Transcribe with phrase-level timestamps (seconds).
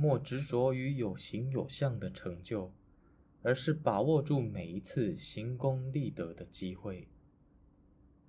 [0.00, 2.70] 莫执着于有形有相的成就
[3.42, 7.08] 而是把握住每一次行功立德的机会。